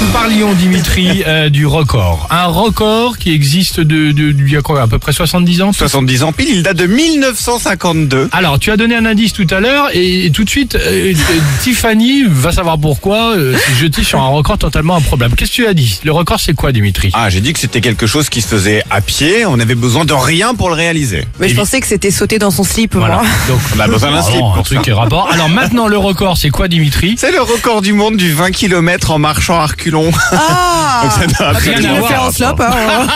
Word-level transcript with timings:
Nous 0.00 0.08
parlions, 0.08 0.52
Dimitri, 0.54 1.22
euh, 1.26 1.48
du 1.48 1.64
record. 1.66 2.26
Un 2.30 2.46
record 2.46 3.18
qui 3.18 3.32
existe 3.32 3.78
de, 3.80 4.10
de, 4.10 4.32
d'il 4.32 4.50
y 4.50 4.56
a 4.56 4.60
quoi, 4.62 4.82
à 4.82 4.86
peu 4.88 4.98
près 4.98 5.12
70 5.12 5.62
ans? 5.62 5.72
70 5.72 6.22
ans 6.24 6.32
pile, 6.32 6.48
il 6.50 6.62
date 6.64 6.76
de 6.76 6.86
1952. 6.86 8.28
Alors, 8.32 8.58
tu 8.58 8.70
as 8.72 8.76
donné 8.76 8.96
un 8.96 9.06
indice 9.06 9.32
tout 9.32 9.46
à 9.50 9.60
l'heure 9.60 9.88
et, 9.92 10.30
tout 10.34 10.42
de 10.44 10.50
suite, 10.50 10.74
euh, 10.74 11.12
euh, 11.12 11.14
Tiffany 11.62 12.24
va 12.28 12.50
savoir 12.52 12.78
pourquoi 12.78 13.36
euh, 13.36 13.56
s'est 13.56 13.74
jetée 13.80 14.02
sur 14.02 14.20
un 14.20 14.26
record 14.28 14.58
totalement 14.58 14.96
improbable. 14.96 15.36
Qu'est-ce 15.36 15.50
que 15.52 15.56
tu 15.56 15.66
as 15.66 15.74
dit? 15.74 16.00
Le 16.04 16.10
record, 16.12 16.40
c'est 16.40 16.54
quoi, 16.54 16.72
Dimitri? 16.72 17.10
Ah, 17.14 17.30
j'ai 17.30 17.40
dit 17.40 17.52
que 17.52 17.60
c'était 17.60 17.80
quelque 17.80 18.06
chose 18.08 18.28
qui 18.28 18.40
se 18.40 18.48
faisait 18.48 18.82
à 18.90 19.00
pied, 19.02 19.46
on 19.46 19.60
avait 19.60 19.76
besoin 19.76 20.04
de 20.04 20.12
rien 20.14 20.54
pour 20.54 20.68
le 20.68 20.74
réaliser. 20.74 21.26
Mais 21.38 21.48
je 21.48 21.54
pensais 21.54 21.80
que 21.80 21.86
c'était 21.86 22.10
sauter 22.10 22.38
dans 22.40 22.50
son 22.50 22.64
slip, 22.64 22.94
Voilà. 22.96 23.16
moi. 23.16 23.24
Donc, 23.48 23.60
On 23.76 23.80
a 23.80 23.86
besoin 23.86 24.10
d'un 24.10 24.16
vraiment, 24.20 24.30
slip 24.30 24.44
un 24.44 24.54
pour 24.54 24.64
truc 24.64 24.78
ça. 24.78 24.84
qui 24.84 24.90
est 24.90 24.94
rapport. 24.94 25.30
Alors 25.32 25.48
maintenant, 25.48 25.86
le 25.86 25.96
record, 25.98 26.36
c'est 26.36 26.50
quoi, 26.50 26.66
Dimitri? 26.66 27.14
C'est 27.18 27.30
le 27.32 27.40
record 27.40 27.82
du 27.82 27.92
monde 27.92 28.16
du 28.16 28.32
20 28.32 28.50
km 28.50 29.12
en 29.12 29.18
marchant 29.18 29.60
à 29.60 29.68
reculons. 29.82 30.10
Ah 30.32 31.00
Donc 31.02 31.12
ça 31.12 31.26
doit 31.26 31.58
rien 31.58 31.74
Il 31.78 31.86
à 31.86 31.92
le 31.92 31.98
voir, 31.98 32.32
fait 32.32 32.44
en 32.44 32.50
hein. 32.60 33.06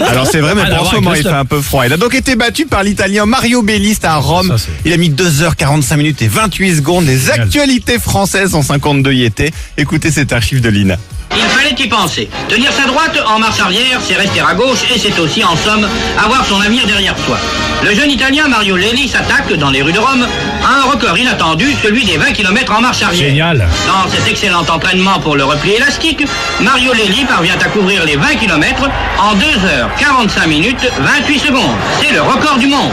Alors 0.08 0.26
c'est 0.26 0.40
vrai, 0.40 0.54
mais 0.54 0.64
pour 0.64 0.82
en 0.82 0.90
ce 0.90 0.94
moment 0.96 1.14
il 1.14 1.22
fait 1.22 1.28
un 1.28 1.44
peu 1.44 1.60
froid. 1.60 1.86
Il 1.86 1.92
a 1.92 1.96
donc 1.96 2.14
été 2.14 2.36
battu 2.36 2.66
par 2.66 2.82
l'italien 2.82 3.26
Mario 3.26 3.62
Bellista 3.62 4.12
à 4.12 4.16
Rome. 4.16 4.56
Ça, 4.56 4.70
il 4.84 4.92
a 4.92 4.96
mis 4.96 5.10
2h45 5.10 5.96
minutes 5.96 6.22
et 6.22 6.28
28 6.28 6.76
secondes. 6.76 7.06
Les 7.06 7.18
Génial. 7.18 7.40
actualités 7.42 7.98
françaises 7.98 8.54
en 8.54 8.62
52 8.62 9.12
y 9.12 9.24
étaient. 9.24 9.52
Écoutez 9.76 10.10
cet 10.10 10.32
archive 10.32 10.60
de 10.60 10.68
l'INA. 10.68 10.96
Il 11.36 11.42
fallait 11.42 11.74
y 11.76 11.88
penser. 11.88 12.28
Tenir 12.48 12.70
sa 12.72 12.86
droite 12.86 13.18
en 13.26 13.38
marche 13.38 13.58
arrière, 13.60 14.00
c'est 14.06 14.14
rester 14.14 14.40
à 14.40 14.54
gauche 14.54 14.80
et 14.94 14.98
c'est 14.98 15.18
aussi, 15.18 15.42
en 15.42 15.56
somme, 15.56 15.88
avoir 16.22 16.44
son 16.46 16.60
avenir 16.60 16.86
derrière 16.86 17.16
soi. 17.26 17.38
Le 17.82 17.94
jeune 17.94 18.10
Italien 18.10 18.46
Mario 18.48 18.76
Lelli 18.76 19.08
s'attaque, 19.08 19.52
dans 19.58 19.70
les 19.70 19.82
rues 19.82 19.92
de 19.92 19.98
Rome, 19.98 20.26
un 20.64 20.90
record 20.90 21.16
inattendu, 21.18 21.66
celui 21.82 22.04
des 22.04 22.16
20 22.16 22.32
km 22.32 22.72
en 22.72 22.80
marche 22.80 23.02
arrière. 23.02 23.28
Génial. 23.28 23.68
Dans 23.86 24.10
cet 24.10 24.26
excellent 24.28 24.64
entraînement 24.68 25.18
pour 25.20 25.36
le 25.36 25.44
repli 25.44 25.72
élastique, 25.72 26.24
Mario 26.60 26.92
Lelli 26.92 27.24
parvient 27.24 27.58
à 27.58 27.68
couvrir 27.68 28.04
les 28.04 28.16
20 28.16 28.34
km 28.36 28.88
en 29.18 29.34
2h45 29.34 30.48
minutes 30.48 30.90
28 30.98 31.38
secondes. 31.38 31.76
C'est 32.00 32.12
le 32.12 32.22
record 32.22 32.58
du 32.58 32.66
monde. 32.66 32.92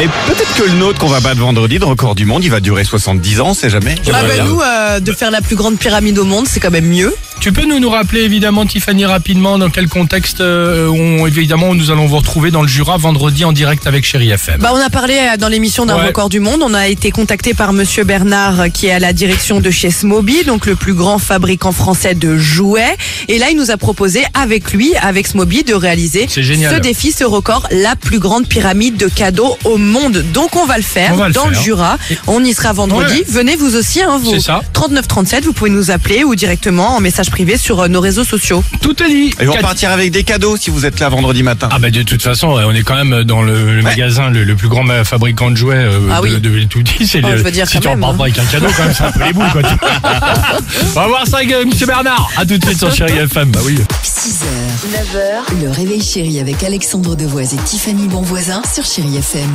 Et 0.00 0.08
peut-être 0.26 0.54
que 0.54 0.62
le 0.62 0.72
nôtre 0.72 0.98
qu'on 0.98 1.08
va 1.08 1.20
battre 1.20 1.40
vendredi, 1.40 1.78
le 1.78 1.86
record 1.86 2.14
du 2.14 2.24
monde, 2.24 2.42
il 2.44 2.50
va 2.50 2.60
durer 2.60 2.84
70 2.84 3.40
ans, 3.40 3.48
on 3.48 3.54
sait 3.54 3.70
jamais. 3.70 3.94
Ah 4.08 4.22
bah 4.22 4.44
nous, 4.44 4.60
euh, 4.60 5.00
de 5.00 5.12
faire 5.12 5.30
la 5.30 5.40
plus 5.40 5.56
grande 5.56 5.78
pyramide 5.78 6.18
au 6.18 6.24
monde, 6.24 6.46
c'est 6.48 6.60
quand 6.60 6.70
même 6.70 6.86
mieux. 6.86 7.14
Tu 7.42 7.50
peux 7.50 7.64
nous, 7.64 7.80
nous 7.80 7.90
rappeler 7.90 8.20
évidemment, 8.20 8.64
Tiffany, 8.66 9.04
rapidement, 9.04 9.58
dans 9.58 9.68
quel 9.68 9.88
contexte, 9.88 10.40
euh, 10.40 10.86
on, 10.86 11.26
évidemment, 11.26 11.74
nous 11.74 11.90
allons 11.90 12.06
vous 12.06 12.18
retrouver 12.18 12.52
dans 12.52 12.62
le 12.62 12.68
Jura 12.68 12.98
vendredi 12.98 13.44
en 13.44 13.50
direct 13.50 13.88
avec 13.88 14.04
Chéri 14.04 14.30
FM. 14.30 14.60
Bah, 14.60 14.70
on 14.72 14.76
a 14.80 14.88
parlé 14.90 15.14
euh, 15.14 15.36
dans 15.36 15.48
l'émission 15.48 15.84
d'un 15.84 15.96
Ouais. 15.96 16.06
record 16.06 16.28
du 16.28 16.38
monde. 16.38 16.60
On 16.62 16.72
a 16.72 16.86
été 16.86 17.10
contacté 17.10 17.52
par 17.52 17.72
Monsieur 17.72 18.04
Bernard, 18.04 18.60
euh, 18.60 18.68
qui 18.68 18.86
est 18.86 18.92
à 18.92 19.00
la 19.00 19.12
direction 19.12 19.58
de 19.60 19.70
chez 19.72 19.90
Smoby, 19.90 20.44
donc 20.44 20.66
le 20.66 20.76
plus 20.76 20.94
grand 20.94 21.18
fabricant 21.18 21.72
français 21.72 22.14
de 22.14 22.38
jouets. 22.38 22.96
Et 23.26 23.38
là, 23.38 23.50
il 23.50 23.56
nous 23.56 23.72
a 23.72 23.76
proposé, 23.76 24.22
avec 24.34 24.72
lui, 24.72 24.94
avec 25.02 25.26
Smoby, 25.26 25.64
de 25.64 25.74
réaliser 25.74 26.26
C'est 26.28 26.44
génial. 26.44 26.72
ce 26.76 26.80
défi, 26.80 27.10
ce 27.10 27.24
record, 27.24 27.66
la 27.72 27.96
plus 27.96 28.20
grande 28.20 28.46
pyramide 28.46 28.96
de 28.96 29.08
cadeaux 29.08 29.58
au 29.64 29.78
monde. 29.78 30.24
Donc, 30.32 30.54
on 30.54 30.64
va 30.64 30.76
le 30.76 30.84
faire 30.84 31.10
On 31.14 31.16
va 31.16 31.26
le 31.26 31.34
dans 31.34 31.48
le 31.48 31.54
faire. 31.54 31.62
Jura. 31.64 31.98
On 32.28 32.44
y 32.44 32.54
sera 32.54 32.72
vendredi. 32.72 33.14
Ouais. 33.14 33.24
Venez 33.28 33.56
vous 33.56 33.74
aussi, 33.74 34.00
hein, 34.00 34.20
vous. 34.22 34.30
C'est 34.30 34.38
ça. 34.40 34.60
3937, 34.74 35.44
vous 35.44 35.52
pouvez 35.52 35.70
nous 35.70 35.90
appeler 35.90 36.22
ou 36.22 36.36
directement 36.36 36.94
en 36.94 37.00
message 37.00 37.31
privé 37.32 37.56
sur 37.56 37.80
euh, 37.80 37.88
nos 37.88 38.00
réseaux 38.00 38.24
sociaux. 38.24 38.62
Tout 38.80 39.02
est 39.02 39.08
dit. 39.08 39.34
Et 39.40 39.48
on 39.48 39.52
Quatre- 39.52 39.56
repartir 39.56 39.90
avec 39.90 40.12
des 40.12 40.22
cadeaux 40.22 40.56
si 40.56 40.70
vous 40.70 40.86
êtes 40.86 41.00
là 41.00 41.08
vendredi 41.08 41.42
matin. 41.42 41.68
Ah 41.72 41.78
bah 41.78 41.90
de 41.90 42.02
toute 42.02 42.22
façon, 42.22 42.48
on 42.48 42.72
est 42.74 42.82
quand 42.82 42.94
même 43.02 43.24
dans 43.24 43.42
le, 43.42 43.74
le 43.76 43.82
magasin, 43.82 44.30
le, 44.30 44.44
le 44.44 44.54
plus 44.54 44.68
grand 44.68 44.84
fabricant 45.04 45.50
de 45.50 45.56
jouets 45.56 45.74
euh, 45.76 45.98
Ah 46.12 46.20
de, 46.20 46.22
oui. 46.28 46.40
de 46.40 46.48
Villetoudy. 46.48 47.06
C'est 47.06 47.20
Oh, 47.24 47.28
le- 47.30 47.38
je 47.38 47.42
veux 47.42 47.50
dire, 47.50 47.66
si 47.66 47.74
quand 47.76 47.80
tu 47.80 47.88
en 47.88 48.02
hein. 48.10 48.14
pas 48.14 48.24
avec 48.24 48.38
un 48.38 48.44
cadeau, 48.44 48.66
quand 48.76 48.84
même, 48.84 48.94
c'est 48.94 49.04
un 49.04 49.10
peu 49.12 49.24
les 49.24 49.32
boules. 49.32 49.50
Quoi, 49.52 49.62
on 50.96 51.00
va 51.00 51.06
voir 51.08 51.26
ça 51.26 51.38
avec 51.38 51.52
euh, 51.52 51.64
Monsieur 51.64 51.86
Bernard. 51.86 52.30
À 52.36 52.44
tout 52.44 52.58
de 52.58 52.64
suite 52.64 52.78
sur 52.78 52.94
Chéri 52.94 53.16
FM. 53.18 53.50
Bah 53.50 53.60
oui. 53.64 53.78
6h, 54.04 54.44
9h, 54.92 55.62
le 55.64 55.70
réveil 55.70 56.02
chéri 56.02 56.38
avec 56.40 56.62
Alexandre 56.62 57.16
Devoise 57.16 57.54
et 57.54 57.58
Tiffany 57.64 58.08
Bonvoisin 58.08 58.62
sur 58.72 58.84
Chéri 58.84 59.16
FM. 59.16 59.50